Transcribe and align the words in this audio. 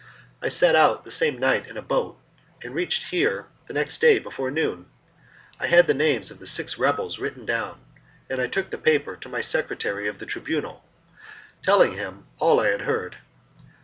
I 0.41 0.49
set 0.49 0.75
out 0.75 1.03
the 1.03 1.11
same 1.11 1.37
night 1.37 1.67
in 1.67 1.77
a 1.77 1.81
boat, 1.83 2.19
and 2.63 2.73
reached 2.73 3.11
here 3.11 3.45
the 3.67 3.73
next 3.75 4.01
day 4.01 4.17
before 4.17 4.49
noon. 4.49 4.87
I 5.59 5.67
had 5.67 5.85
the 5.85 5.93
names 5.93 6.31
of 6.31 6.39
the 6.39 6.47
six 6.47 6.79
rebels 6.79 7.19
written 7.19 7.45
down, 7.45 7.81
and 8.27 8.41
I 8.41 8.47
took 8.47 8.71
the 8.71 8.79
paper 8.79 9.15
to 9.17 9.29
the 9.29 9.43
secretary 9.43 10.07
of 10.07 10.17
the 10.17 10.25
Tribunal, 10.25 10.83
telling 11.61 11.93
him 11.93 12.25
all 12.39 12.59
I 12.59 12.69
had 12.69 12.81
heard. 12.81 13.17